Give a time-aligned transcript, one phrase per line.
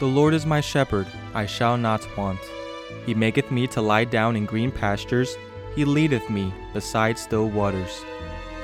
[0.00, 2.40] The Lord is my shepherd, I shall not want.
[3.04, 5.36] He maketh me to lie down in green pastures,
[5.76, 8.02] He leadeth me beside still waters.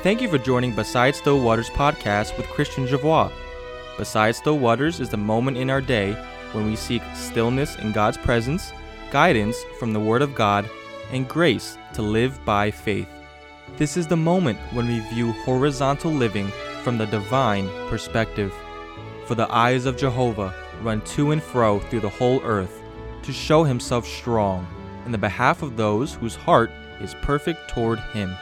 [0.02, 3.30] Thank you for joining Beside Still Waters podcast with Christian Javois.
[3.98, 6.14] Beside Still Waters is the moment in our day
[6.52, 8.73] when we seek stillness in God's presence,
[9.11, 10.66] guidance from the Word of God,
[11.12, 13.11] and grace to live by faith.
[13.77, 16.48] This is the moment when we view horizontal living
[16.83, 18.55] from the divine perspective.
[19.27, 22.83] For the eyes of Jehovah run to and fro through the whole earth
[23.23, 24.67] to show himself strong
[25.05, 28.34] in the behalf of those whose heart is perfect toward him.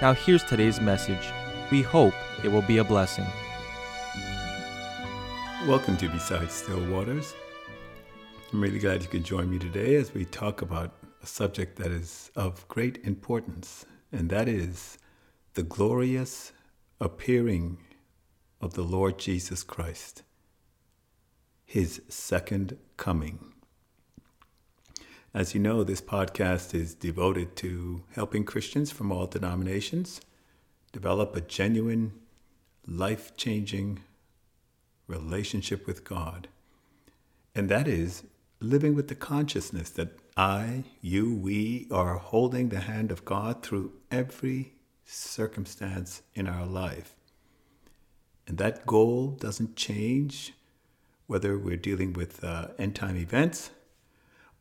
[0.00, 1.32] Now, here's today's message.
[1.70, 2.14] We hope
[2.44, 3.26] it will be a blessing.
[5.66, 7.34] Welcome to Beside Still Waters.
[8.52, 10.92] I'm really glad you could join me today as we talk about
[11.22, 14.98] a subject that is of great importance, and that is
[15.54, 16.52] the glorious
[17.00, 17.78] appearing
[18.60, 20.22] of the Lord Jesus Christ,
[21.72, 23.38] his second coming.
[25.32, 30.20] As you know, this podcast is devoted to helping Christians from all denominations
[30.92, 32.12] develop a genuine,
[32.86, 34.00] life changing
[35.06, 36.46] relationship with God.
[37.54, 38.24] And that is
[38.60, 43.92] living with the consciousness that I, you, we are holding the hand of God through
[44.10, 44.74] every
[45.06, 47.16] circumstance in our life.
[48.46, 50.52] And that goal doesn't change
[51.32, 53.70] whether we're dealing with uh, end time events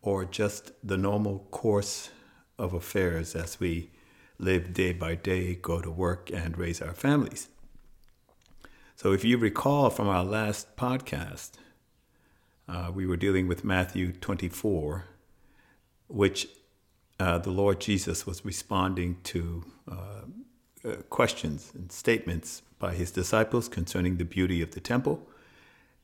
[0.01, 2.11] or just the normal course
[2.57, 3.91] of affairs as we
[4.39, 7.49] live day by day, go to work, and raise our families.
[8.95, 11.51] So, if you recall from our last podcast,
[12.69, 15.03] uh, we were dealing with Matthew 24,
[16.07, 16.47] which
[17.19, 20.21] uh, the Lord Jesus was responding to uh,
[20.85, 25.27] uh questions and statements by his disciples concerning the beauty of the temple.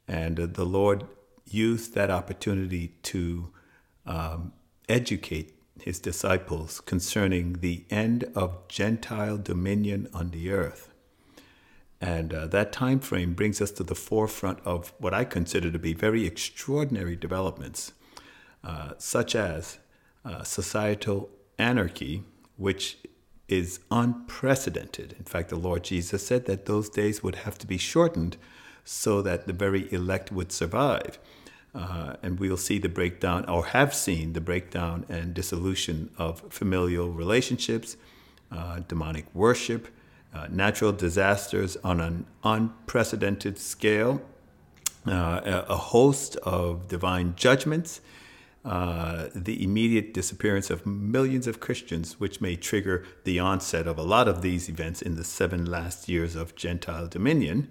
[0.08, 1.06] And uh, the Lord
[1.46, 3.52] used that opportunity to
[4.06, 4.54] um,
[4.88, 10.90] educate his disciples concerning the end of Gentile dominion on the earth.
[12.00, 15.80] And uh, that time frame brings us to the forefront of what I consider to
[15.80, 17.94] be very extraordinary developments,
[18.64, 19.80] uh, such as
[20.24, 22.24] uh, societal anarchy,
[22.56, 22.98] which
[23.48, 25.16] is unprecedented.
[25.18, 28.38] In fact, the Lord Jesus said that those days would have to be shortened
[28.88, 31.20] so that the very elect would survive.
[31.76, 37.10] Uh, and we'll see the breakdown, or have seen the breakdown and dissolution of familial
[37.10, 37.98] relationships,
[38.50, 39.90] uh, demonic worship,
[40.34, 44.22] uh, natural disasters on an unprecedented scale,
[45.06, 48.00] uh, a host of divine judgments,
[48.64, 54.02] uh, the immediate disappearance of millions of Christians, which may trigger the onset of a
[54.04, 57.70] lot of these events in the seven last years of Gentile dominion.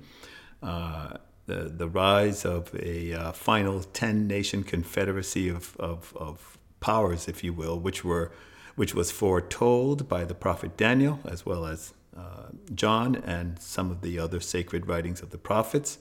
[0.62, 7.28] Uh, the, the rise of a uh, final 10 nation confederacy of, of, of powers,
[7.28, 8.32] if you will, which, were,
[8.74, 14.00] which was foretold by the prophet Daniel as well as uh, John and some of
[14.00, 15.98] the other sacred writings of the prophets.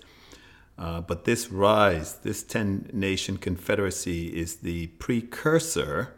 [0.77, 6.13] Uh, but this rise, this 10 nation confederacy, is the precursor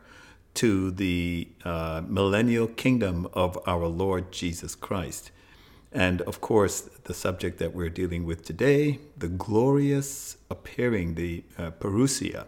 [0.55, 5.31] to the uh, millennial kingdom of our Lord Jesus Christ.
[5.97, 11.71] And of course, the subject that we're dealing with today, the glorious appearing, the uh,
[11.71, 12.45] parousia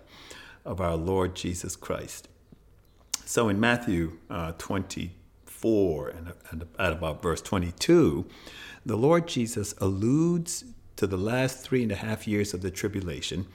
[0.64, 2.28] of our Lord Jesus Christ.
[3.26, 8.28] So in Matthew uh, 24 and, and at about verse 22,
[8.86, 10.66] the Lord Jesus alludes
[10.98, 13.48] to the last three and a half years of the tribulation,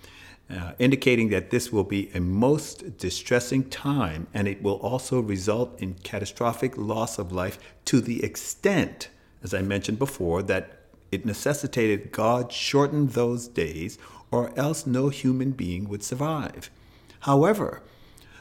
[0.50, 5.80] uh, indicating that this will be a most distressing time and it will also result
[5.80, 9.08] in catastrophic loss of life to the extent
[9.44, 10.80] as I mentioned before, that
[11.12, 13.98] it necessitated God shorten those days,
[14.32, 16.70] or else no human being would survive.
[17.20, 17.82] However,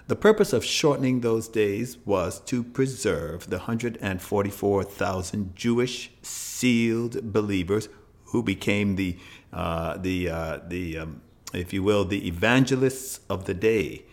[0.08, 7.90] the purpose of shortening those days was to preserve the 144,000 Jewish sealed believers
[8.26, 9.18] who became the,
[9.52, 11.22] uh, the, uh, the um,
[11.54, 14.04] if you will, the evangelists of the day.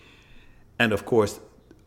[0.79, 1.41] And of course,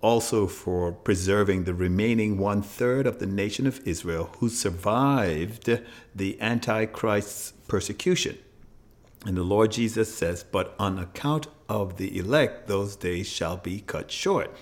[0.03, 5.79] also for preserving the remaining one third of the nation of Israel who survived
[6.13, 8.37] the Antichrist's persecution.
[9.25, 13.79] And the Lord Jesus says, But on account of the elect, those days shall be
[13.79, 14.53] cut short.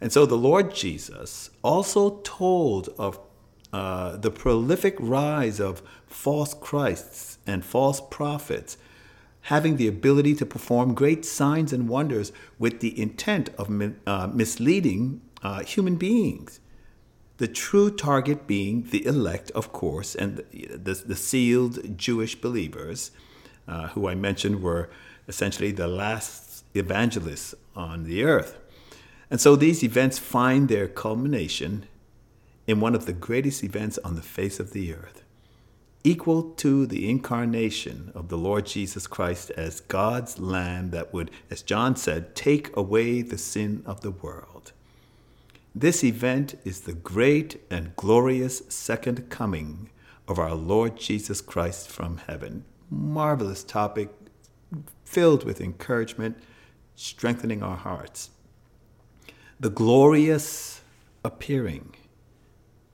[0.00, 3.20] And so the Lord Jesus also told of
[3.74, 8.78] uh, the prolific rise of false Christs and false prophets
[9.42, 13.70] having the ability to perform great signs and wonders with the intent of
[14.06, 16.60] uh, misleading uh, human beings.
[17.38, 23.12] The true target being the elect, of course, and the, the, the sealed Jewish believers,
[23.66, 24.90] uh, who I mentioned were
[25.26, 28.58] essentially the last evangelists on the earth.
[29.30, 31.86] And so these events find their culmination
[32.66, 35.19] in one of the greatest events on the face of the earth,
[36.02, 41.62] equal to the incarnation of the Lord Jesus Christ as God's Lamb that would, as
[41.62, 44.72] John said, take away the sin of the world.
[45.74, 49.90] This event is the great and glorious second coming
[50.26, 52.64] of our Lord Jesus Christ from heaven.
[52.90, 54.08] Marvelous topic,
[55.04, 56.38] filled with encouragement,
[56.96, 58.30] strengthening our hearts.
[59.60, 60.80] The glorious
[61.24, 61.94] appearing.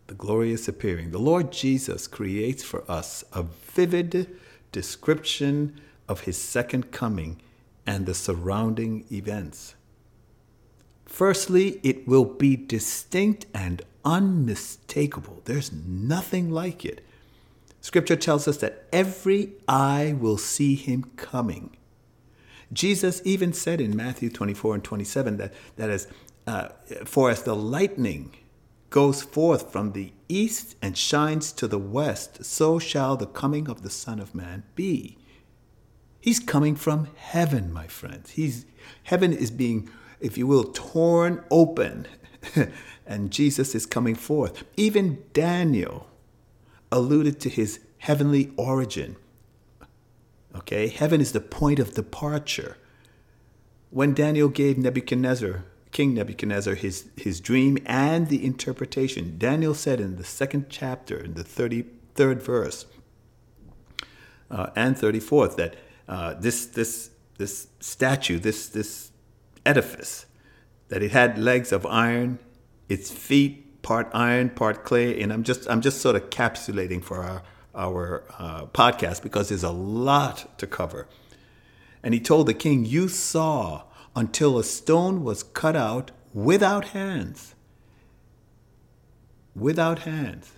[0.06, 1.10] The glorious appearing.
[1.10, 4.36] The Lord Jesus creates for us a vivid
[4.70, 7.40] description of his second coming
[7.86, 9.74] and the surrounding events.
[11.06, 15.42] Firstly, it will be distinct and unmistakable.
[15.44, 17.04] There's nothing like it.
[17.80, 21.76] Scripture tells us that every eye will see him coming.
[22.72, 26.08] Jesus even said in Matthew 24 and 27 that, that as,
[26.46, 26.68] uh,
[27.04, 28.34] for as the lightning
[28.96, 33.82] goes forth from the east and shines to the west, so shall the coming of
[33.82, 35.18] the Son of Man be.
[36.18, 38.30] He's coming from heaven, my friends.
[38.30, 38.64] He's,
[39.02, 42.08] heaven is being, if you will, torn open,
[43.06, 44.64] and Jesus is coming forth.
[44.78, 46.08] Even Daniel
[46.90, 49.16] alluded to his heavenly origin.
[50.54, 52.78] Okay, heaven is the point of departure.
[53.90, 55.66] When Daniel gave Nebuchadnezzar,
[55.96, 61.32] King Nebuchadnezzar, his, his dream and the interpretation, Daniel said in the second chapter, in
[61.32, 62.84] the 33rd verse
[64.50, 65.76] uh, and 34th, that
[66.06, 69.10] uh, this, this, this statue, this, this
[69.64, 70.26] edifice,
[70.88, 72.40] that it had legs of iron,
[72.90, 77.22] its feet part iron, part clay, and I'm just I'm just sort of capsulating for
[77.22, 77.42] our
[77.74, 81.08] our uh, podcast because there's a lot to cover.
[82.02, 83.84] And he told the king, "You saw
[84.16, 87.54] until a stone was cut out without hands,
[89.54, 90.52] without hands,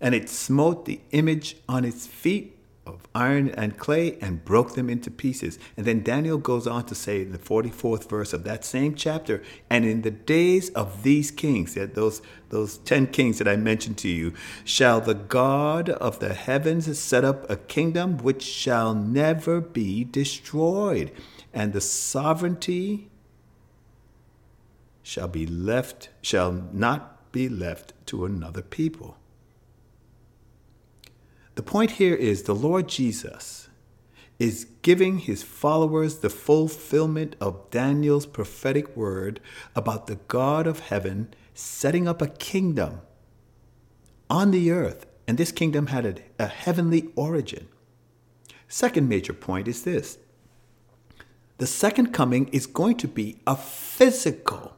[0.00, 2.54] and it smote the image on its feet
[2.88, 5.58] of iron and clay and broke them into pieces.
[5.76, 9.42] And then Daniel goes on to say in the 44th verse of that same chapter,
[9.68, 14.08] and in the days of these kings, those, those 10 kings that I mentioned to
[14.08, 14.32] you,
[14.64, 21.12] shall the God of the heavens set up a kingdom which shall never be destroyed,
[21.58, 23.10] and the sovereignty
[25.02, 29.16] shall be left, shall not be left to another people.
[31.56, 33.68] The point here is the Lord Jesus
[34.38, 39.40] is giving his followers the fulfillment of Daniel's prophetic word
[39.74, 43.00] about the God of heaven setting up a kingdom
[44.30, 47.66] on the earth, and this kingdom had a, a heavenly origin.
[48.68, 50.18] Second major point is this
[51.58, 54.76] the second coming is going to be a physical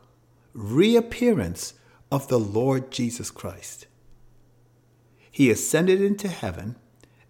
[0.53, 1.75] reappearance
[2.11, 3.87] of the Lord Jesus Christ
[5.31, 6.77] he ascended into heaven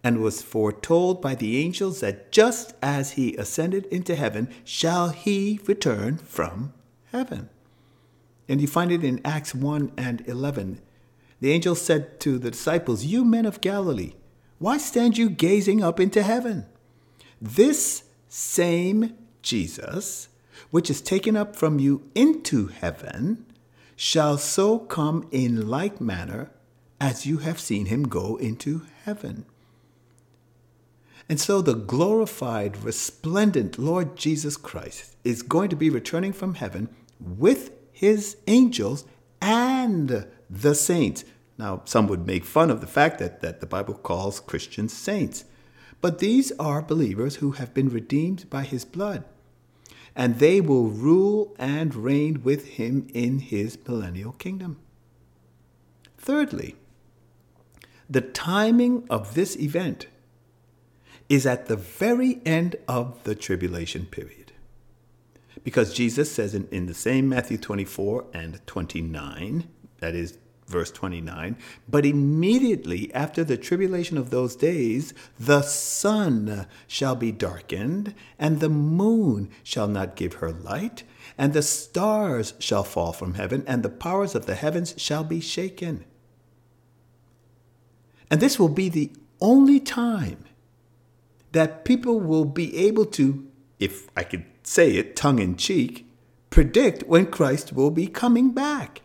[0.02, 5.60] and was foretold by the angels that just as he ascended into heaven, shall he
[5.66, 6.72] return from
[7.12, 7.50] heaven.
[8.48, 10.80] And you find it in Acts 1 and 11.
[11.40, 14.14] The angel said to the disciples, You men of Galilee,
[14.58, 16.66] why stand you gazing up into heaven?
[17.40, 20.28] This same Jesus,
[20.70, 23.46] which is taken up from you into heaven,
[23.96, 26.50] shall so come in like manner
[27.00, 29.46] as you have seen him go into heaven.
[31.28, 36.88] And so the glorified, resplendent Lord Jesus Christ is going to be returning from heaven
[37.20, 39.04] with his angels
[39.40, 41.24] and the saints.
[41.56, 45.44] Now, some would make fun of the fact that, that the Bible calls Christians saints,
[46.00, 49.24] but these are believers who have been redeemed by his blood,
[50.16, 54.78] and they will rule and reign with him in his millennial kingdom.
[56.18, 56.76] Thirdly,
[58.08, 60.06] the timing of this event
[61.28, 64.52] is at the very end of the tribulation period.
[65.62, 69.68] Because Jesus says in, in the same Matthew 24 and 29,
[70.00, 70.38] that is
[70.70, 71.56] verse 29,
[71.88, 78.68] but immediately after the tribulation of those days, the sun shall be darkened, and the
[78.68, 81.02] moon shall not give her light,
[81.36, 85.40] and the stars shall fall from heaven, and the powers of the heavens shall be
[85.40, 86.04] shaken.
[88.30, 90.44] And this will be the only time
[91.52, 93.46] that people will be able to,
[93.78, 96.06] if I could say it tongue in cheek,
[96.48, 99.02] predict when Christ will be coming back.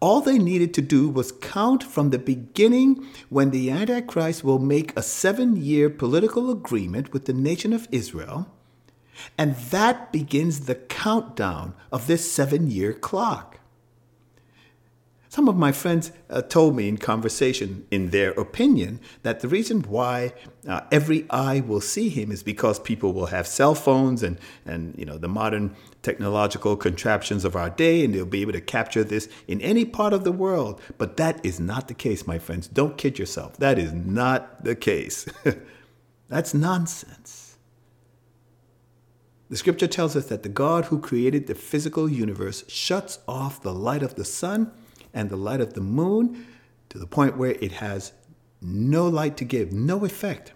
[0.00, 4.96] All they needed to do was count from the beginning when the Antichrist will make
[4.96, 8.48] a seven year political agreement with the nation of Israel.
[9.38, 13.58] And that begins the countdown of this seven year clock.
[15.34, 19.80] Some of my friends uh, told me in conversation, in their opinion, that the reason
[19.80, 20.32] why
[20.68, 24.94] uh, every eye will see him is because people will have cell phones and, and
[24.96, 29.02] you know the modern technological contraptions of our day, and they'll be able to capture
[29.02, 30.80] this in any part of the world.
[30.98, 32.68] But that is not the case, my friends.
[32.68, 33.56] Don't kid yourself.
[33.56, 35.26] That is not the case.
[36.28, 37.56] That's nonsense.
[39.50, 43.74] The scripture tells us that the God who created the physical universe shuts off the
[43.74, 44.70] light of the sun
[45.14, 46.46] and the light of the moon
[46.90, 48.12] to the point where it has
[48.60, 50.52] no light to give, no effect.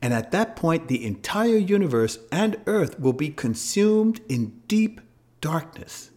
[0.00, 5.00] And at that point, the entire universe and earth will be consumed in deep
[5.40, 6.10] darkness.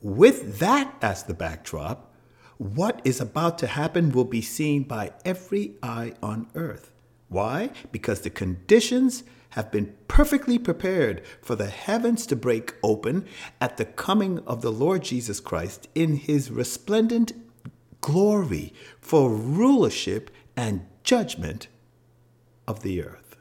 [0.00, 2.12] With that as the backdrop,
[2.58, 6.92] what is about to happen will be seen by every eye on earth.
[7.28, 7.70] Why?
[7.92, 13.26] Because the conditions have been perfectly prepared for the heavens to break open
[13.60, 17.32] at the coming of the Lord Jesus Christ in his resplendent
[18.00, 21.68] glory for rulership and judgment
[22.66, 23.36] of the earth.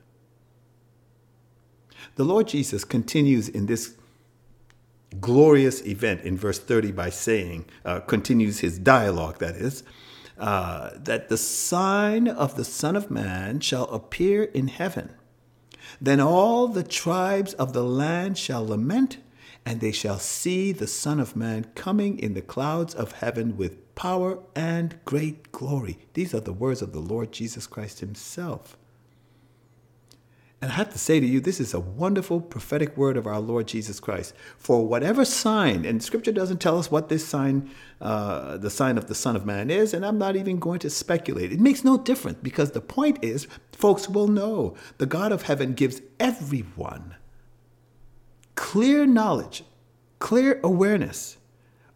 [2.15, 3.95] The Lord Jesus continues in this
[5.21, 9.83] glorious event in verse 30 by saying, uh, continues his dialogue, that is,
[10.37, 15.13] uh, that the sign of the Son of Man shall appear in heaven
[15.99, 19.17] then all the tribes of the land shall lament,
[19.65, 23.93] and they shall see the Son of Man coming in the clouds of heaven with
[23.95, 25.99] power and great glory.
[26.13, 28.77] These are the words of the Lord Jesus Christ Himself.
[30.61, 33.39] And I have to say to you, this is a wonderful prophetic word of our
[33.39, 34.35] Lord Jesus Christ.
[34.59, 39.07] For whatever sign, and Scripture doesn't tell us what this sign, uh, the sign of
[39.07, 41.51] the Son of Man is, and I'm not even going to speculate.
[41.51, 45.73] It makes no difference because the point is, folks will know the God of heaven
[45.73, 47.15] gives everyone
[48.53, 49.63] clear knowledge,
[50.19, 51.37] clear awareness,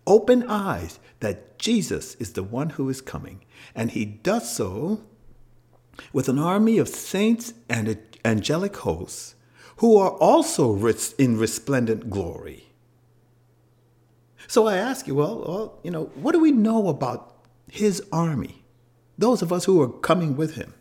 [0.08, 3.46] open eyes that Jesus is the one who is coming.
[3.76, 5.04] And he does so
[6.12, 7.88] with an army of saints and
[8.26, 9.36] angelic hosts
[9.78, 10.76] who are also
[11.18, 12.72] in resplendent glory.
[14.48, 17.36] So I ask you, well, well, you know, what do we know about
[17.72, 18.64] his army?
[19.18, 20.74] Those of us who are coming with him.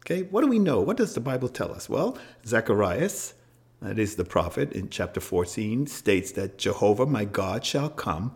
[0.00, 0.80] Okay, what do we know?
[0.80, 1.88] What does the Bible tell us?
[1.88, 3.34] Well, Zacharias,
[3.80, 8.34] that is the prophet in chapter 14, states that Jehovah my God shall come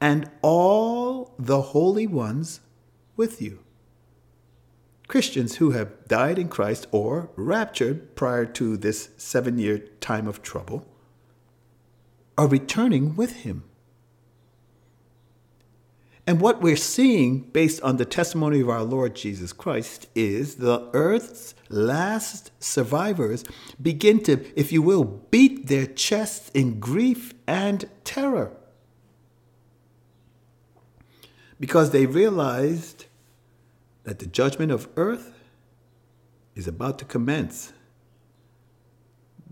[0.00, 2.60] and all the holy ones
[3.16, 3.60] with you.
[5.10, 10.40] Christians who have died in Christ or raptured prior to this seven year time of
[10.40, 10.86] trouble
[12.38, 13.64] are returning with him.
[16.28, 20.88] And what we're seeing based on the testimony of our Lord Jesus Christ is the
[20.92, 23.44] earth's last survivors
[23.82, 28.52] begin to, if you will, beat their chests in grief and terror.
[31.58, 33.06] Because they realized
[34.04, 35.34] that the judgment of earth
[36.54, 37.72] is about to commence.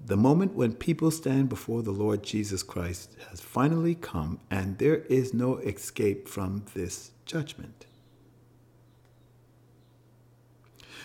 [0.04, 5.00] The moment when people stand before the Lord Jesus Christ has finally come, and there
[5.02, 7.86] is no escape from this judgment.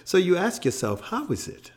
[0.05, 1.71] So you ask yourself, how is it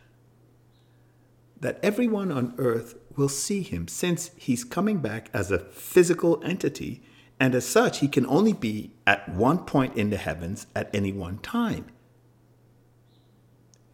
[1.61, 7.03] that everyone on earth will see him since he's coming back as a physical entity
[7.39, 11.13] and as such, he can only be at one point in the heavens at any
[11.13, 11.87] one time.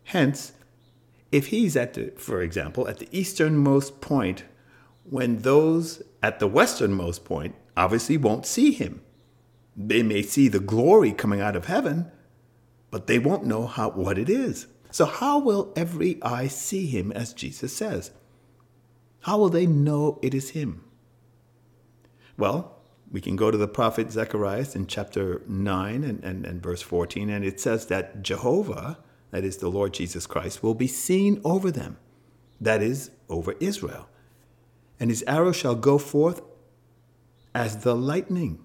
[0.05, 0.53] Hence,
[1.33, 4.45] if he's at the, for example, at the easternmost point,
[5.05, 9.01] when those at the westernmost point obviously won't see him.
[9.77, 12.11] They may see the glory coming out of heaven,
[12.91, 14.67] but they won't know how, what it is.
[14.91, 18.11] So, how will every eye see him, as Jesus says?
[19.21, 20.85] How will they know it is him?
[22.37, 22.82] Well,
[23.13, 27.29] we can go to the prophet Zechariah in chapter 9 and, and, and verse 14,
[27.29, 28.99] and it says that Jehovah,
[29.31, 31.99] that is the Lord Jesus Christ, will be seen over them,
[32.59, 34.09] that is, over Israel.
[34.99, 36.41] And his arrow shall go forth
[37.55, 38.65] as the lightning.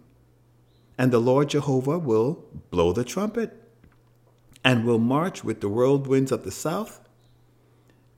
[0.97, 3.53] And the Lord Jehovah will blow the trumpet
[4.63, 7.01] and will march with the whirlwinds of the south.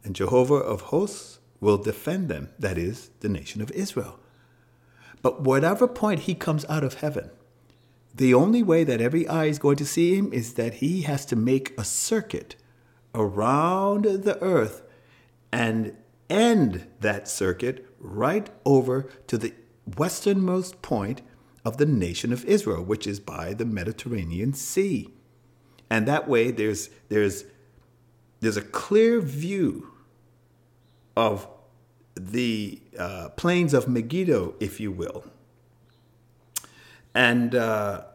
[0.03, 4.19] And Jehovah of hosts will defend them, that is, the nation of Israel.
[5.21, 7.29] But whatever point he comes out of heaven,
[8.13, 11.25] the only way that every eye is going to see him is that he has
[11.27, 12.55] to make a circuit
[13.13, 14.83] around the earth
[15.51, 15.95] and
[16.29, 19.53] end that circuit right over to the
[19.97, 21.21] westernmost point
[21.65, 25.13] of the nation of Israel, which is by the Mediterranean Sea.
[25.89, 27.45] And that way there's there's
[28.39, 29.91] there's a clear view
[31.15, 31.47] of
[32.25, 35.23] the uh, plains of Megiddo, if you will.
[37.13, 38.05] And uh,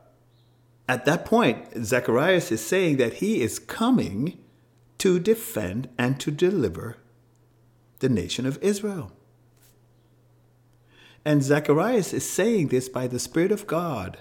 [0.88, 4.38] at that point, Zacharias is saying that he is coming
[4.98, 6.98] to defend and to deliver
[7.98, 9.12] the nation of Israel.
[11.24, 14.18] And Zacharias is saying this by the Spirit of God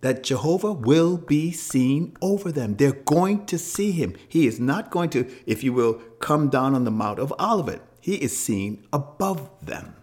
[0.00, 2.76] that Jehovah will be seen over them.
[2.76, 4.16] They're going to see him.
[4.26, 7.82] He is not going to, if you will, come down on the Mount of Olivet.
[8.00, 9.94] He is seen above them.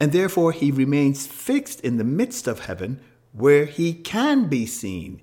[0.00, 3.00] And therefore, he remains fixed in the midst of heaven
[3.32, 5.22] where he can be seen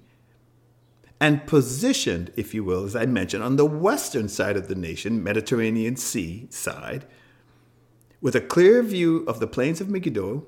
[1.19, 5.23] and positioned, if you will, as I mentioned, on the western side of the nation,
[5.23, 7.05] Mediterranean Sea side,
[8.21, 10.45] with a clear view of the plains of Megiddo,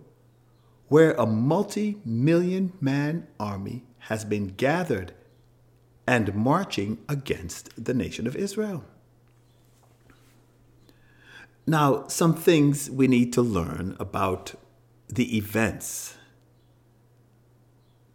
[0.89, 5.13] where a multi million man army has been gathered
[6.06, 8.84] and marching against the nation of Israel.
[11.69, 14.55] Now, some things we need to learn about
[15.09, 16.15] the events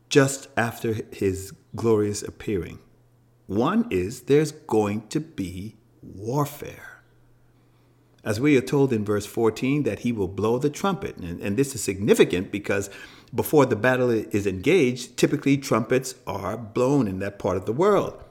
[0.08, 2.78] just after his glorious appearing.
[3.46, 7.02] One is there's going to be warfare.
[8.24, 11.16] As we are told in verse 14, that he will blow the trumpet.
[11.16, 12.88] And, and this is significant because
[13.34, 18.22] before the battle is engaged, typically trumpets are blown in that part of the world.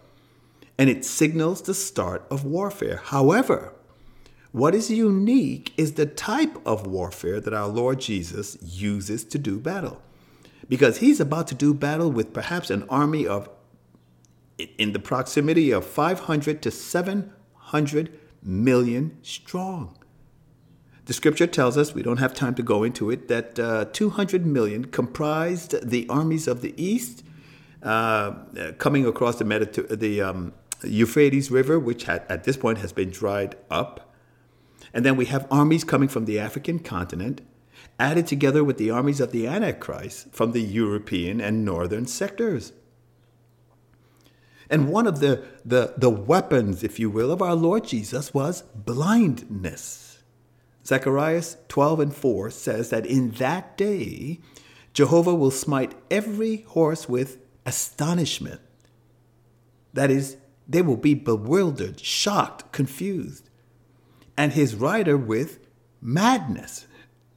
[0.80, 3.02] And it signals the start of warfare.
[3.04, 3.74] However,
[4.52, 9.60] what is unique is the type of warfare that our Lord Jesus uses to do
[9.60, 10.02] battle
[10.68, 13.50] because he's about to do battle with perhaps an army of
[14.78, 19.98] in the proximity of 500 to 700 million strong.
[21.06, 24.46] The scripture tells us, we don't have time to go into it, that uh, 200
[24.46, 27.24] million comprised the armies of the east
[27.82, 28.34] uh,
[28.78, 33.56] coming across the, the um, Euphrates River, which had, at this point has been dried
[33.70, 34.11] up.
[34.94, 37.42] And then we have armies coming from the African continent
[38.00, 42.74] added together with the armies of the Antichrist from the European and northern sectors.
[44.70, 48.64] And one of the, the, the weapons, if you will, of our Lord Jesus was
[48.74, 50.24] blindness.
[50.86, 54.40] Zechariah 12 and 4 says that in that day,
[54.94, 58.62] Jehovah will smite every horse with astonishment.
[59.94, 63.50] That is, they will be bewildered, shocked, confused,
[64.42, 65.60] and his rider with
[66.02, 66.88] madness.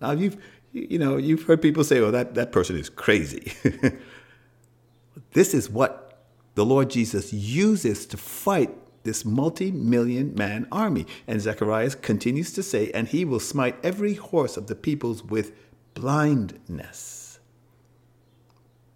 [0.01, 3.53] Now, you've, you know, you've heard people say, oh, that, that person is crazy.
[5.33, 8.71] this is what the Lord Jesus uses to fight
[9.03, 11.05] this multi million man army.
[11.27, 15.53] And Zechariah continues to say, and he will smite every horse of the peoples with
[15.93, 17.38] blindness.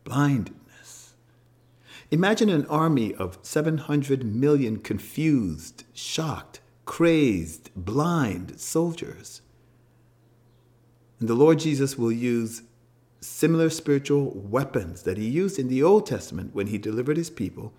[0.04, 1.12] Blindness.
[2.10, 9.42] Imagine an army of 700 million confused, shocked, crazed, blind soldiers.
[11.20, 12.62] And the Lord Jesus will use
[13.20, 17.74] similar spiritual weapons that he used in the Old Testament when he delivered his people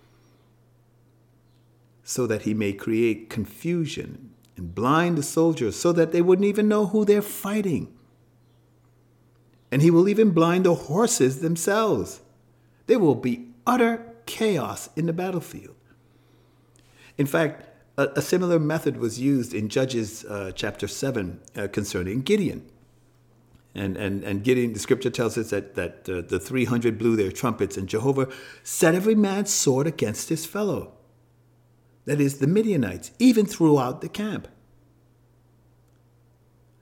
[2.04, 6.68] so that he may create confusion and blind the soldiers so that they wouldn't even
[6.68, 7.92] know who they're fighting.
[9.72, 12.22] And he will even blind the horses themselves.
[12.86, 15.76] There will be utter chaos in the battlefield.
[17.18, 17.66] In fact,
[18.00, 22.66] a, a similar method was used in Judges uh, chapter 7 uh, concerning Gideon.
[23.76, 27.32] And, and, and Gideon, the scripture tells us that, that uh, the 300 blew their
[27.32, 28.30] trumpets, and Jehovah
[28.64, 30.94] set every man's sword against his fellow.
[32.06, 34.48] That is, the Midianites, even throughout the camp.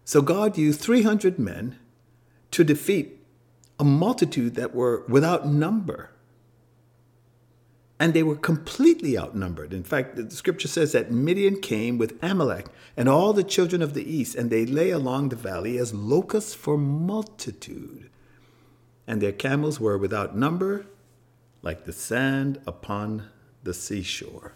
[0.06, 1.78] So God used 300 men
[2.52, 3.20] to defeat
[3.80, 6.12] a multitude that were without number
[8.00, 9.74] and they were completely outnumbered.
[9.74, 13.94] In fact, the scripture says that Midian came with Amalek and all the children of
[13.94, 18.10] the east, and they lay along the valley as locusts for multitude.
[19.08, 20.86] And their camels were without number,
[21.64, 23.30] like the sand upon
[23.64, 24.54] the seashore,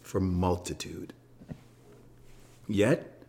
[0.00, 1.12] for multitude.
[2.66, 3.22] Yet,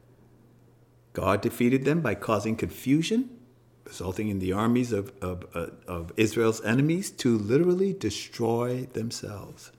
[1.13, 3.30] God defeated them by causing confusion
[3.86, 9.72] resulting in the armies of, of, uh, of Israel's enemies to literally destroy themselves.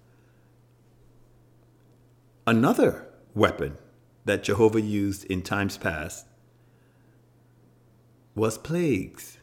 [2.47, 3.79] Another weapon
[4.25, 6.27] that Jehovah used in times past
[8.35, 9.39] was plagues.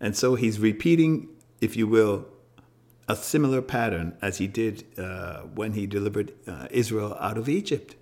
[0.00, 1.28] And so he's repeating,
[1.60, 2.26] if you will,
[3.08, 7.96] a similar pattern as he did uh, when he delivered uh, Israel out of Egypt.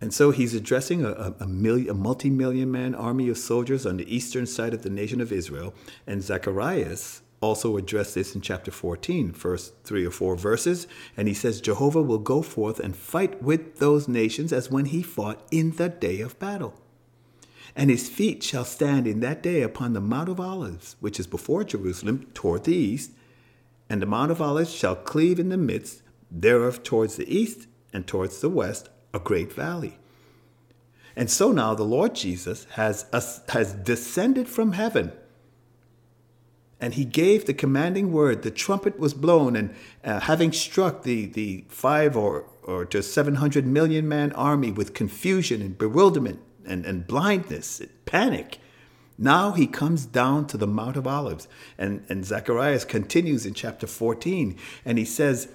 [0.00, 4.14] And so he's addressing a, a, million, a multi-million man army of soldiers on the
[4.14, 5.74] eastern side of the nation of Israel.
[6.06, 10.86] And Zacharias also addressed this in chapter 14, first three or four verses.
[11.16, 15.02] And he says, Jehovah will go forth and fight with those nations as when he
[15.02, 16.74] fought in the day of battle.
[17.76, 21.26] And his feet shall stand in that day upon the Mount of Olives, which is
[21.26, 23.12] before Jerusalem, toward the east.
[23.88, 28.06] And the Mount of Olives shall cleave in the midst thereof towards the east and
[28.06, 29.98] towards the west, a great valley.
[31.16, 33.06] And so now the Lord Jesus has,
[33.48, 35.12] has descended from heaven.
[36.80, 38.42] And he gave the commanding word.
[38.42, 43.66] The trumpet was blown, and uh, having struck the, the five or, or to 700
[43.66, 48.58] million man army with confusion and bewilderment and, and blindness, and panic,
[49.18, 51.46] now he comes down to the Mount of Olives.
[51.76, 55.48] And, and Zacharias continues in chapter 14, and he says,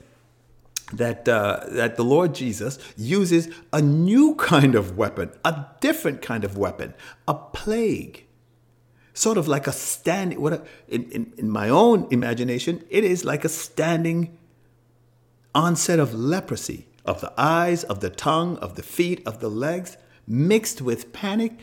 [0.94, 6.44] that uh, that the Lord Jesus uses a new kind of weapon, a different kind
[6.44, 6.94] of weapon,
[7.28, 8.26] a plague,
[9.14, 10.40] sort of like a standing.
[10.40, 14.38] What a, in, in in my own imagination, it is like a standing
[15.54, 19.98] onset of leprosy of the eyes, of the tongue, of the feet, of the legs,
[20.28, 21.54] mixed with panic.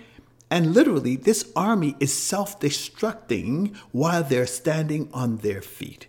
[0.50, 6.06] And literally, this army is self destructing while they're standing on their feet.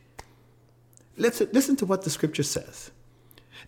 [1.18, 2.92] Listen, listen to what the scripture says.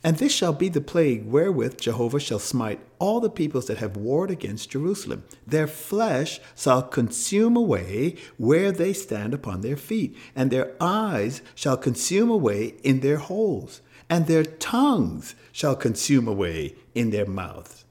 [0.05, 3.97] And this shall be the plague wherewith Jehovah shall smite all the peoples that have
[3.97, 5.23] warred against Jerusalem.
[5.47, 11.75] Their flesh shall consume away where they stand upon their feet, and their eyes shall
[11.75, 17.83] consume away in their holes, and their tongues shall consume away in their mouths.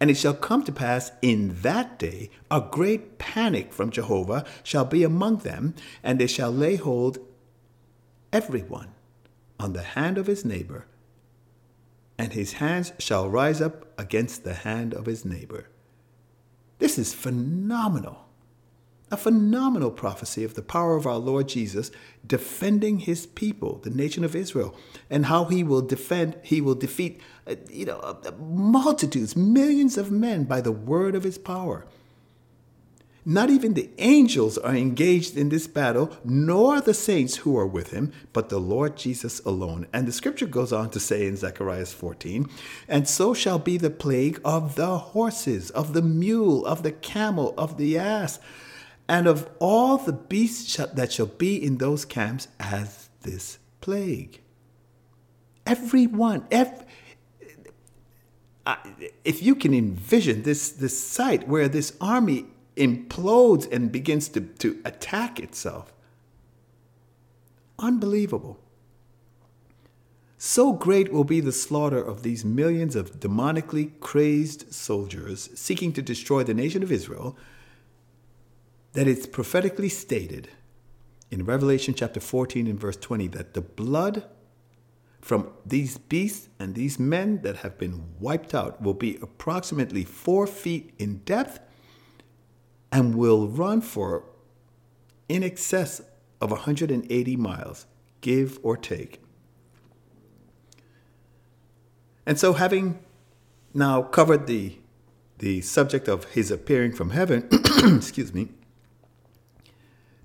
[0.00, 4.86] And it shall come to pass in that day a great panic from Jehovah shall
[4.86, 7.18] be among them, and they shall lay hold
[8.32, 8.94] everyone
[9.60, 10.86] on the hand of his neighbor
[12.18, 15.68] and his hands shall rise up against the hand of his neighbor.
[16.78, 18.20] This is phenomenal.
[19.10, 21.90] A phenomenal prophecy of the power of our Lord Jesus
[22.26, 24.74] defending his people, the nation of Israel,
[25.08, 30.10] and how he will defend, he will defeat, uh, you know, uh, multitudes, millions of
[30.10, 31.86] men by the word of his power.
[33.26, 37.90] Not even the angels are engaged in this battle, nor the saints who are with
[37.90, 39.86] him, but the Lord Jesus alone.
[39.94, 42.46] And the scripture goes on to say in Zechariah 14,
[42.86, 47.54] And so shall be the plague of the horses, of the mule, of the camel,
[47.56, 48.40] of the ass,
[49.08, 54.42] and of all the beasts that shall be in those camps as this plague.
[55.66, 56.84] Everyone, every,
[59.24, 64.80] if you can envision this, this sight where this army implodes and begins to, to
[64.84, 65.92] attack itself.
[67.78, 68.58] Unbelievable.
[70.38, 76.02] So great will be the slaughter of these millions of demonically crazed soldiers seeking to
[76.02, 77.36] destroy the nation of Israel
[78.92, 80.48] that it's prophetically stated
[81.30, 84.24] in Revelation chapter 14 and verse 20 that the blood
[85.20, 90.46] from these beasts and these men that have been wiped out will be approximately four
[90.46, 91.58] feet in depth
[92.94, 94.22] and will run for
[95.28, 96.00] in excess
[96.40, 97.86] of 180 miles,
[98.20, 99.20] give or take.
[102.24, 103.00] And so, having
[103.74, 104.78] now covered the,
[105.38, 107.48] the subject of his appearing from heaven,
[107.96, 108.50] excuse me,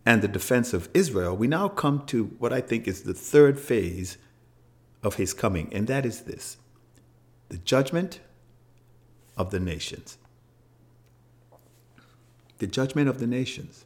[0.06, 3.60] and the defense of Israel, we now come to what I think is the third
[3.60, 4.20] phase
[5.02, 6.58] of his coming, and that is this
[7.50, 8.20] the judgment
[9.36, 10.20] of the nations
[12.60, 13.86] the judgment of the nations.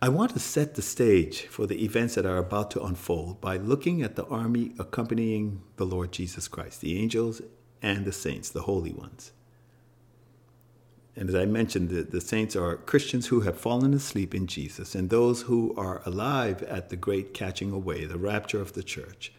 [0.00, 3.56] I want to set the stage for the events that are about to unfold by
[3.56, 7.42] looking at the army accompanying the Lord Jesus Christ, the angels
[7.82, 9.32] and the saints, the holy ones.
[11.16, 14.94] And as I mentioned, the, the saints are Christians who have fallen asleep in Jesus
[14.94, 19.32] and those who are alive at the great catching away, the rapture of the church.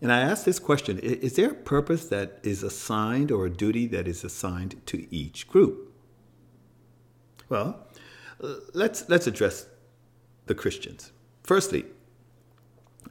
[0.00, 3.88] And I ask this question Is there a purpose that is assigned or a duty
[3.88, 5.89] that is assigned to each group?
[7.50, 7.84] Well,
[8.72, 9.66] let's, let's address
[10.46, 11.12] the Christians.
[11.42, 11.84] Firstly,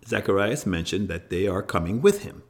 [0.08, 2.44] Zacharias mentioned that they are coming with him.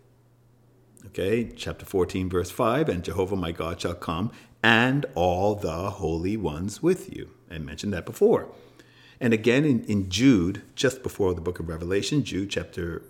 [1.07, 6.37] Okay, chapter 14, verse 5 And Jehovah my God shall come, and all the holy
[6.37, 7.31] ones with you.
[7.49, 8.49] I mentioned that before.
[9.19, 13.01] And again in, in Jude, just before the book of Revelation, Jude chapter,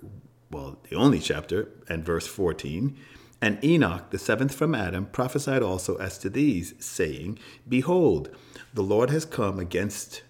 [0.50, 2.96] well, the only chapter, and verse 14,
[3.42, 8.30] and Enoch, the seventh from Adam, prophesied also as to these, saying, Behold,
[8.74, 10.24] the Lord has come against,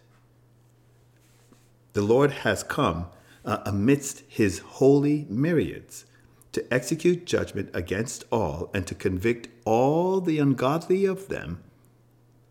[1.94, 3.08] the Lord has come
[3.44, 6.06] uh, amidst his holy myriads
[6.52, 11.64] to execute judgment against all and to convict all the ungodly of them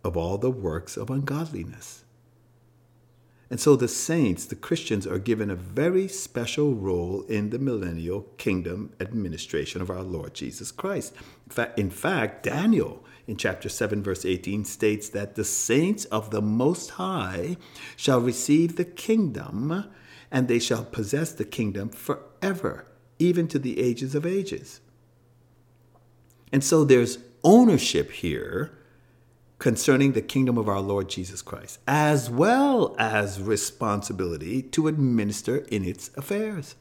[0.05, 2.05] of all the works of ungodliness.
[3.51, 8.23] And so the saints, the Christians, are given a very special role in the millennial
[8.37, 11.15] kingdom administration of our Lord Jesus Christ.
[11.47, 16.31] In fact, in fact, Daniel in chapter 7, verse 18 states that the saints of
[16.31, 17.59] the Most High
[17.95, 19.85] shall receive the kingdom,
[20.31, 22.87] and they shall possess the kingdom forever,
[23.19, 24.81] even to the ages of ages.
[26.53, 28.78] And so there's ownership here
[29.59, 35.85] concerning the kingdom of our Lord Jesus Christ, as well as responsibility to administer in
[35.85, 36.77] its affairs.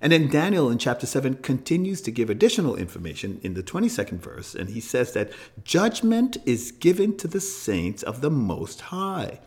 [0.00, 4.54] And then Daniel in chapter 7 continues to give additional information in the 22nd verse,
[4.54, 5.32] and he says that
[5.64, 9.40] judgment is given to the saints of the Most High.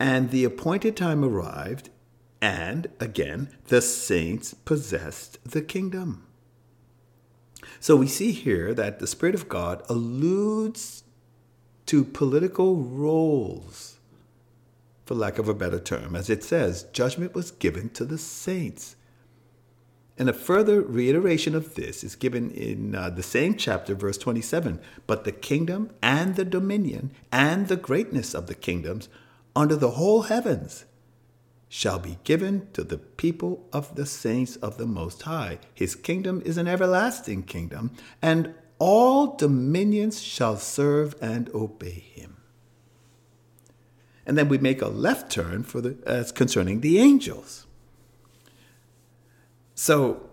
[0.00, 1.90] And the appointed time arrived,
[2.40, 6.27] and again, the saints possessed the kingdom.
[7.80, 11.04] So we see here that the Spirit of God alludes
[11.86, 13.98] to political roles,
[15.06, 16.14] for lack of a better term.
[16.14, 18.96] As it says, judgment was given to the saints.
[20.18, 24.80] And a further reiteration of this is given in uh, the same chapter, verse 27.
[25.06, 29.08] But the kingdom and the dominion and the greatness of the kingdoms
[29.54, 30.84] under the whole heavens
[31.68, 35.58] shall be given to the people of the saints of the Most High.
[35.74, 42.36] His kingdom is an everlasting kingdom, and all dominions shall serve and obey him.
[44.24, 47.66] And then we make a left turn for the as concerning the angels.
[49.74, 50.28] So,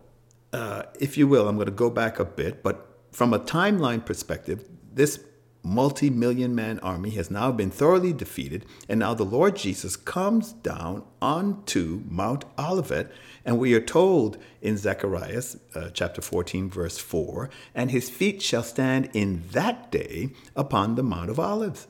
[0.52, 4.06] uh, if you will, I'm going to go back a bit, but from a timeline
[4.06, 5.24] perspective, this
[5.65, 10.54] multi million man army has now been thoroughly defeated, and now the Lord Jesus comes
[10.54, 13.12] down onto Mount Olivet.
[13.43, 18.63] And we are told in Zechariah uh, chapter 14, verse 4 and his feet shall
[18.63, 21.88] stand in that day upon the Mount of Olives,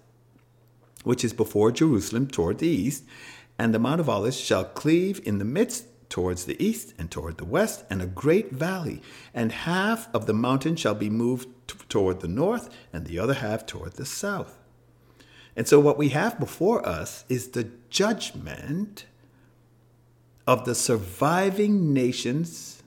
[1.03, 3.03] which is before Jerusalem toward the east.
[3.59, 7.37] And the Mount of Olives shall cleave in the midst towards the east and toward
[7.37, 9.01] the west, and a great valley,
[9.33, 13.35] and half of the mountain shall be moved t- toward the north, and the other
[13.35, 14.57] half toward the south.
[15.55, 19.05] And so, what we have before us is the judgment
[20.45, 22.83] of the surviving nations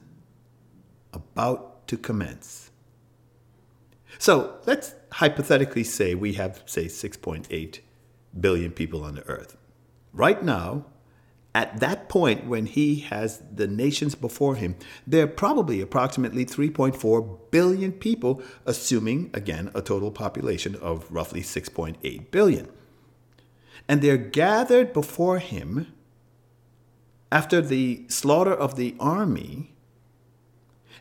[1.11, 2.71] about to commence.
[4.17, 7.79] So, let's hypothetically say we have, say, 6.8
[8.39, 9.57] billion people on the earth.
[10.13, 10.85] Right now,
[11.59, 17.51] at that point, when he has the nations before him, there are probably approximately 3.4
[17.51, 22.69] billion people, assuming, again, a total population of roughly 6.8 billion.
[23.89, 25.87] And they're gathered before him
[27.29, 29.75] after the slaughter of the army.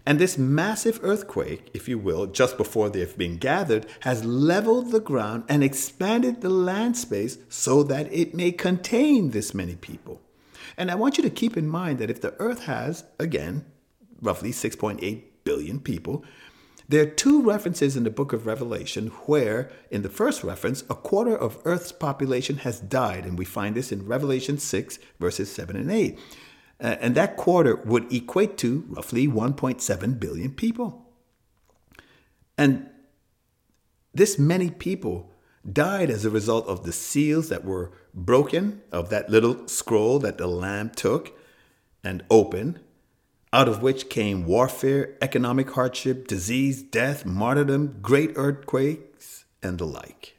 [0.04, 4.98] And this massive earthquake, if you will, just before they've been gathered, has leveled the
[4.98, 10.20] ground and expanded the land space so that it may contain this many people.
[10.76, 13.64] And I want you to keep in mind that if the earth has, again,
[14.20, 16.24] roughly 6.8 billion people,
[16.88, 20.94] there are two references in the book of Revelation where, in the first reference, a
[20.94, 23.26] quarter of Earth's population has died.
[23.26, 26.18] And we find this in Revelation 6, verses 7 and 8.
[26.80, 31.12] Uh, and that quarter would equate to roughly 1.7 billion people.
[32.56, 32.88] And
[34.14, 35.30] this many people
[35.70, 37.92] died as a result of the seals that were
[38.24, 41.38] broken of that little scroll that the Lamb took
[42.04, 42.80] and opened,
[43.52, 50.36] out of which came warfare, economic hardship, disease, death, martyrdom, great earthquakes, and the like.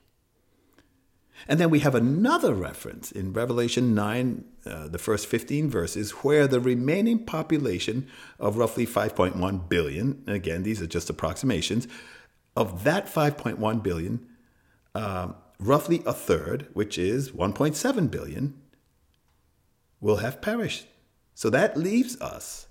[1.47, 6.47] And then we have another reference in Revelation 9, uh, the first 15 verses, where
[6.47, 8.07] the remaining population
[8.39, 11.87] of roughly five point one billion—and again, these are just approximations,
[12.55, 14.27] of that 5.1 billion,
[14.93, 18.59] um, roughly a third, which is 1.7 billion,
[19.99, 20.87] will have perished.
[21.33, 22.67] So that leaves us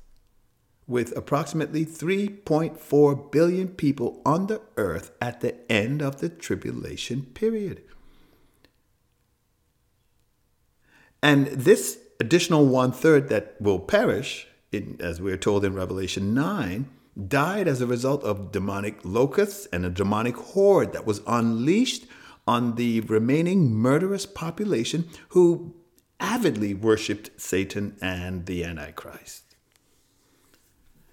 [0.86, 7.82] with approximately 3.4 billion people on the earth at the end of the tribulation period.
[11.22, 16.88] And this additional one third that will perish, in, as we're told in Revelation 9,
[17.26, 22.06] died as a result of demonic locusts and a demonic horde that was unleashed
[22.48, 25.74] on the remaining murderous population who
[26.18, 29.54] avidly worshiped Satan and the Antichrist.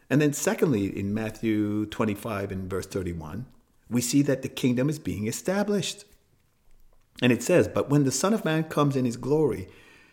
[0.09, 3.45] And then, secondly, in Matthew 25 and verse 31,
[3.89, 6.05] we see that the kingdom is being established.
[7.21, 9.67] And it says, But when the Son of Man comes in his glory,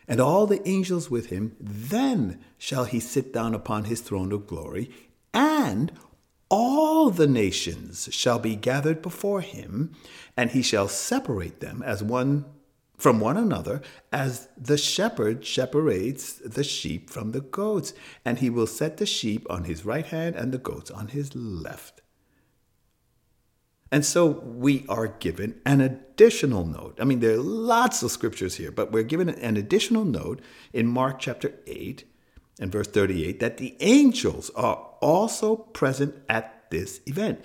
[0.09, 1.57] and all the angels with him.
[1.61, 4.91] Then shall he sit down upon his throne of glory,
[5.33, 5.93] and
[6.53, 9.91] all the nations shall be gathered before him,
[10.37, 12.45] and he shall separate them as one
[12.99, 13.81] from one another,
[14.13, 19.47] as the shepherd separates the sheep from the goats, and he will set the sheep
[19.49, 22.03] on his right hand and the goats on his left.
[23.91, 26.99] And so we are given an additional note.
[27.01, 30.41] I mean, there are lots of scriptures here, but we're given an additional note
[30.73, 32.05] in Mark chapter 8
[32.63, 37.45] and verse 38 that the angels are also present at this event.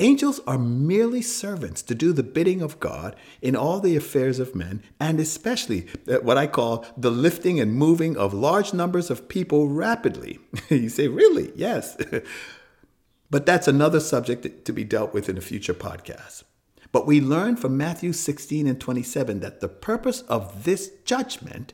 [0.00, 4.54] Angels are merely servants to do the bidding of God in all the affairs of
[4.54, 5.86] men, and especially
[6.22, 10.40] what I call the lifting and moving of large numbers of people rapidly.
[10.68, 11.52] you say, really?
[11.56, 11.96] Yes.
[13.30, 16.44] But that's another subject to be dealt with in a future podcast.
[16.92, 21.72] But we learn from Matthew 16 and 27 that the purpose of this judgment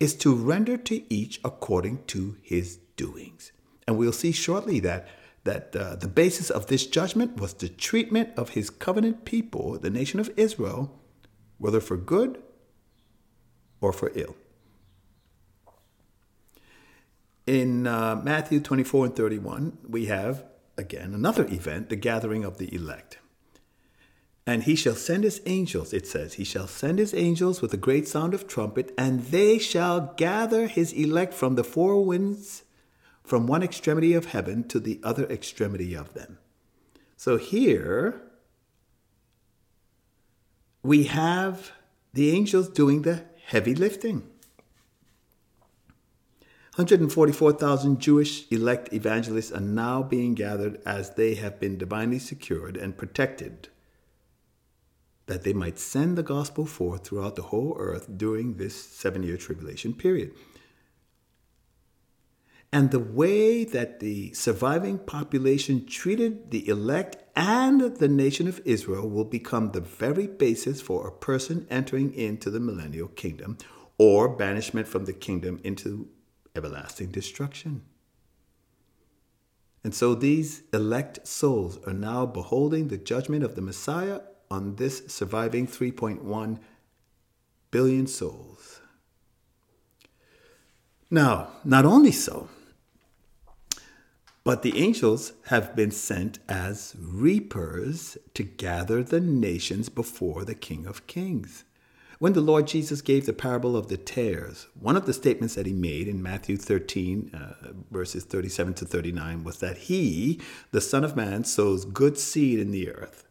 [0.00, 3.52] is to render to each according to his doings.
[3.86, 5.06] And we'll see shortly that,
[5.44, 9.90] that uh, the basis of this judgment was the treatment of his covenant people, the
[9.90, 10.98] nation of Israel,
[11.58, 12.42] whether for good
[13.80, 14.34] or for ill.
[17.46, 20.44] In uh, Matthew 24 and 31, we have
[20.78, 23.18] again another event, the gathering of the elect.
[24.46, 27.76] And he shall send his angels, it says, he shall send his angels with a
[27.76, 32.64] great sound of trumpet, and they shall gather his elect from the four winds,
[33.22, 36.38] from one extremity of heaven to the other extremity of them.
[37.16, 38.22] So here
[40.82, 41.72] we have
[42.12, 44.22] the angels doing the heavy lifting.
[46.76, 52.96] 144,000 Jewish elect evangelists are now being gathered as they have been divinely secured and
[52.96, 53.68] protected,
[55.30, 59.36] that they might send the gospel forth throughout the whole earth during this seven year
[59.36, 60.32] tribulation period.
[62.72, 69.08] And the way that the surviving population treated the elect and the nation of Israel
[69.08, 73.56] will become the very basis for a person entering into the millennial kingdom
[73.98, 76.08] or banishment from the kingdom into
[76.56, 77.82] everlasting destruction.
[79.84, 85.02] And so these elect souls are now beholding the judgment of the Messiah on this
[85.06, 86.58] surviving 3.1
[87.70, 88.80] billion souls.
[91.10, 92.48] Now, not only so,
[94.42, 100.86] but the angels have been sent as reapers to gather the nations before the King
[100.86, 101.64] of Kings.
[102.18, 105.66] When the Lord Jesus gave the parable of the tares, one of the statements that
[105.66, 111.02] he made in Matthew 13, uh, verses 37 to 39, was that he, the Son
[111.02, 113.29] of Man, sows good seed in the earth.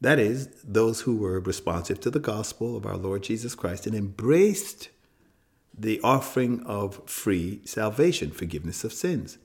[0.00, 3.94] That is, those who were responsive to the gospel of our Lord Jesus Christ and
[3.94, 4.88] embraced
[5.76, 9.38] the offering of free salvation, forgiveness of sins.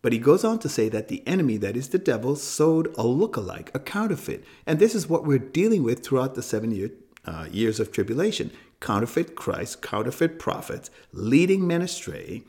[0.00, 3.06] But he goes on to say that the enemy, that is the devil, sowed a
[3.06, 4.44] look-alike, a counterfeit.
[4.66, 6.90] And this is what we're dealing with throughout the seven year
[7.24, 12.44] uh, years of tribulation counterfeit Christ, counterfeit prophets, leading men astray.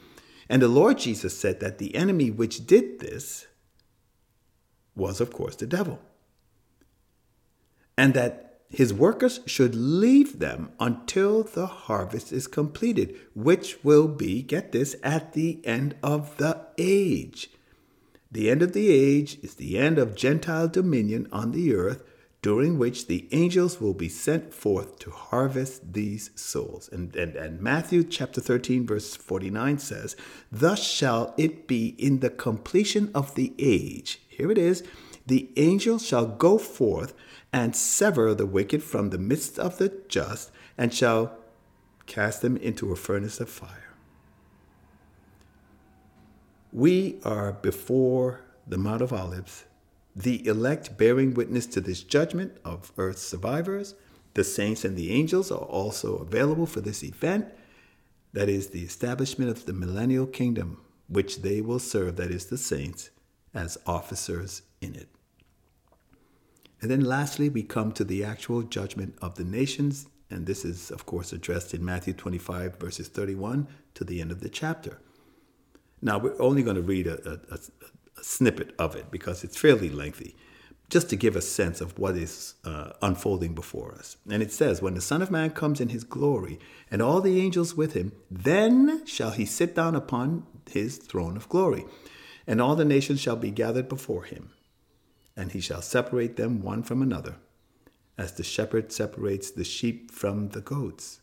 [0.47, 3.47] And the Lord Jesus said that the enemy which did this
[4.95, 5.99] was, of course, the devil.
[7.99, 14.41] And that his workers should leave them until the harvest is completed, which will be,
[14.41, 17.49] get this, at the end of the age.
[18.31, 22.05] The end of the age is the end of Gentile dominion on the earth
[22.41, 26.87] during which the angels will be sent forth to harvest these souls.
[26.93, 30.15] And, and, and Matthew chapter 13, verse 49 says,
[30.49, 34.21] Thus shall it be in the completion of the age.
[34.29, 34.85] Here it is
[35.29, 37.13] the angels shall go forth
[37.51, 41.37] and sever the wicked from the midst of the just, and shall
[42.05, 43.93] cast them into a furnace of fire.
[46.71, 49.65] We are before the Mount of Olives
[50.15, 53.95] the elect bearing witness to this judgment of Earth's survivors.
[54.33, 57.47] The saints and the angels are also available for this event.
[58.33, 62.57] That is the establishment of the millennial kingdom, which they will serve, that is, the
[62.57, 63.09] saints,
[63.53, 65.07] as officers in it.
[66.81, 70.07] And then lastly, we come to the actual judgment of the nations.
[70.29, 74.41] And this is, of course, addressed in Matthew 25, verses 31 to the end of
[74.41, 74.99] the chapter.
[76.01, 79.89] Now, we're only going to read a, a, a snippet of it because it's fairly
[79.89, 80.35] lengthy,
[80.89, 84.15] just to give a sense of what is uh, unfolding before us.
[84.29, 86.59] And it says, When the Son of Man comes in his glory,
[86.89, 91.49] and all the angels with him, then shall he sit down upon his throne of
[91.49, 91.85] glory,
[92.47, 94.51] and all the nations shall be gathered before him.
[95.39, 97.35] And he shall separate them one from another,
[98.17, 101.21] as the shepherd separates the sheep from the goats.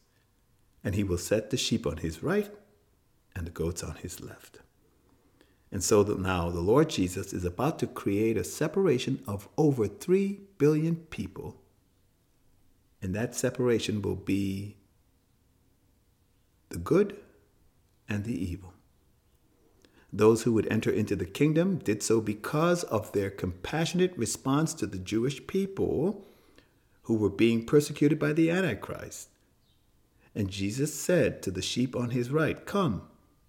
[0.86, 2.48] and he will set the sheep on his right
[3.34, 4.60] and the goats on his left.
[5.72, 9.88] And so that now the Lord Jesus is about to create a separation of over
[9.88, 11.60] 3 billion people.
[13.02, 14.76] And that separation will be
[16.68, 17.16] the good
[18.08, 18.72] and the evil.
[20.12, 24.86] Those who would enter into the kingdom did so because of their compassionate response to
[24.86, 26.24] the Jewish people
[27.02, 29.28] who were being persecuted by the Antichrist.
[30.34, 33.02] And Jesus said to the sheep on his right, Come,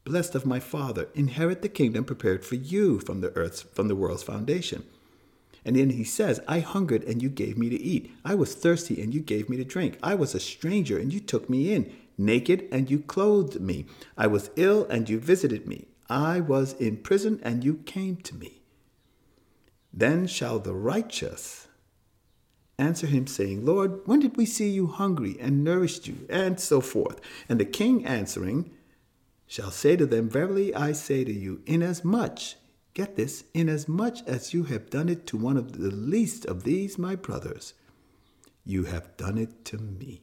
[0.03, 3.95] blessed of my Father, inherit the kingdom prepared for you from the earth's from the
[3.95, 4.83] world's foundation.
[5.65, 8.09] And then he says, I hungered and you gave me to eat.
[8.23, 9.97] I was thirsty and you gave me to drink.
[10.01, 11.93] I was a stranger and you took me in.
[12.17, 13.85] Naked and you clothed me.
[14.17, 15.87] I was ill and you visited me.
[16.09, 18.61] I was in prison and you came to me.
[19.93, 21.67] Then shall the righteous
[22.77, 26.27] answer him, saying, Lord, when did we see you hungry and nourished you?
[26.29, 27.19] And so forth.
[27.49, 28.69] And the king answering,
[29.47, 32.39] shall say to them, Verily I say to you, inasmuch,
[32.93, 36.97] get this, inasmuch as you have done it to one of the least of these
[36.97, 37.73] my brothers,
[38.65, 40.21] you have done it to me.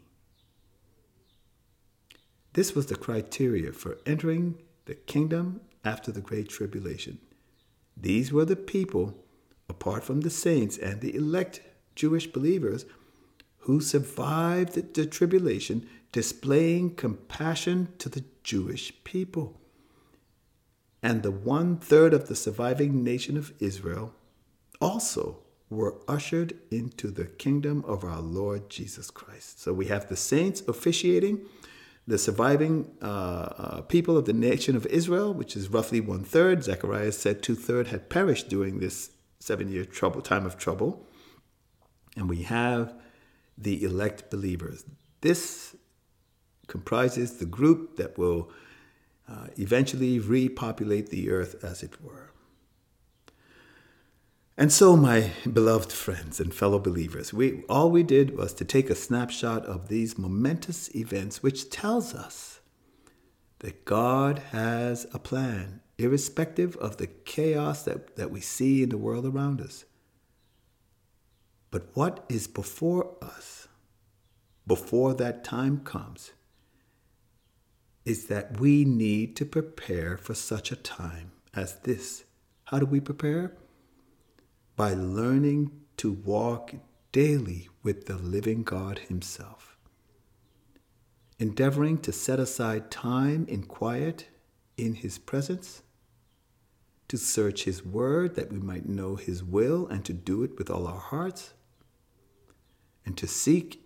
[2.53, 7.19] This was the criteria for entering the kingdom after the Great Tribulation.
[7.97, 9.15] These were the people,
[9.69, 11.61] apart from the saints and the elect
[11.95, 12.85] Jewish believers,
[13.59, 19.59] who survived the tribulation, displaying compassion to the Jewish people.
[21.03, 24.15] And the one third of the surviving nation of Israel
[24.81, 25.39] also
[25.71, 29.61] were ushered into the kingdom of our Lord Jesus Christ.
[29.61, 31.41] So we have the saints officiating,
[32.07, 36.63] the surviving uh, uh, people of the nation of Israel, which is roughly one third.
[36.63, 41.07] Zechariah said two thirds had perished during this seven year trouble time of trouble.
[42.17, 42.95] And we have
[43.57, 44.85] the elect believers.
[45.21, 45.75] This
[46.67, 48.51] comprises the group that will
[49.29, 52.31] uh, eventually repopulate the earth, as it were.
[54.57, 58.89] And so, my beloved friends and fellow believers, we, all we did was to take
[58.89, 62.61] a snapshot of these momentous events, which tells us
[63.59, 68.99] that God has a plan, irrespective of the chaos that, that we see in the
[68.99, 69.87] world around us.
[71.73, 73.67] But what is before us,
[74.69, 76.31] before that time comes,
[78.05, 82.23] is that we need to prepare for such a time as this.
[82.67, 83.57] How do we prepare?
[84.77, 86.75] By learning to walk
[87.13, 89.77] daily with the living God Himself,
[91.39, 94.27] endeavoring to set aside time in quiet
[94.77, 95.83] in His presence,
[97.07, 100.69] to search His Word that we might know His will and to do it with
[100.71, 101.55] all our hearts,
[103.07, 103.81] and to seek,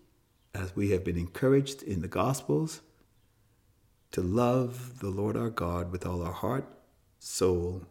[0.55, 2.81] as we have been encouraged in the Gospels,
[4.13, 6.67] to love the Lord our God with all our heart,
[7.19, 7.83] soul,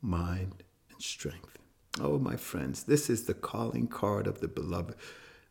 [0.00, 1.58] mind, and strength.
[2.00, 4.94] Oh, my friends, this is the calling card of the beloved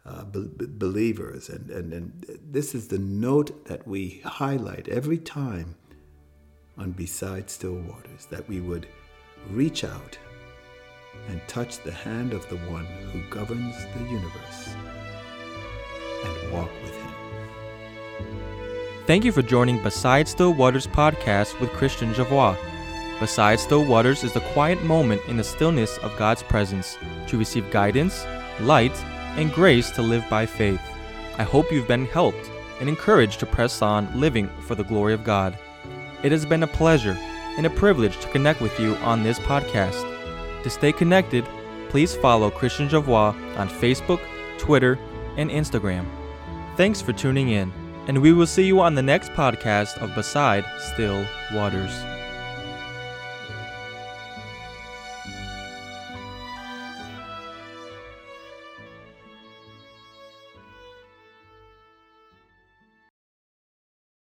[0.06, 5.76] uh, be- believers, and, and, and this is the note that we highlight every time
[6.78, 8.88] on Beside Still Waters that we would
[9.50, 10.18] reach out
[11.30, 14.76] and touch the hand of the one who governs the universe
[16.24, 17.12] and walk with him.
[19.08, 22.58] Thank you for joining Beside Still Waters podcast with Christian Javois.
[23.20, 26.98] Beside Still Waters is the quiet moment in the stillness of God's presence
[27.28, 28.26] to receive guidance,
[28.60, 28.96] light,
[29.38, 30.82] and grace to live by faith.
[31.38, 32.50] I hope you've been helped
[32.80, 35.58] and encouraged to press on living for the glory of God.
[36.24, 37.18] It has been a pleasure
[37.58, 40.04] and a privilege to connect with you on this podcast.
[40.64, 41.46] To stay connected,
[41.90, 44.22] please follow Christian Javois on Facebook,
[44.58, 45.00] Twitter,
[45.38, 46.06] and Instagram.
[46.76, 47.72] Thanks for tuning in
[48.08, 52.15] and we will see you on the next podcast of Beside Still Waters.